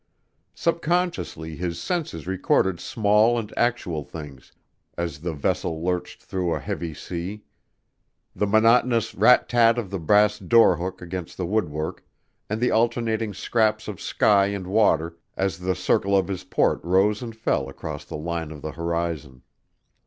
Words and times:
Subconsciously 0.55 1.55
his 1.55 1.79
senses 1.79 2.25
recorded 2.25 2.79
small 2.79 3.37
and 3.37 3.53
actual 3.55 4.03
things 4.03 4.51
as 4.97 5.19
the 5.19 5.31
vessel 5.31 5.83
lurched 5.83 6.23
through 6.23 6.55
a 6.55 6.59
heavy 6.59 6.91
sea: 6.91 7.43
the 8.35 8.47
monotonous 8.47 9.13
rat 9.13 9.47
tat 9.47 9.77
of 9.77 9.91
the 9.91 9.99
brass 9.99 10.39
door 10.39 10.77
hook 10.77 11.03
against 11.03 11.37
the 11.37 11.45
woodwork, 11.45 12.03
and 12.49 12.59
the 12.59 12.71
alternating 12.71 13.31
scraps 13.31 13.87
of 13.87 14.01
sky 14.01 14.47
and 14.47 14.65
water 14.65 15.19
as 15.37 15.59
the 15.59 15.75
circle 15.75 16.17
of 16.17 16.29
his 16.29 16.43
port 16.45 16.81
hole 16.81 16.89
rose 16.93 17.21
and 17.21 17.35
fell 17.35 17.69
across 17.69 18.03
the 18.03 18.17
line 18.17 18.49
of 18.49 18.63
the 18.63 18.71
horizon. 18.71 19.43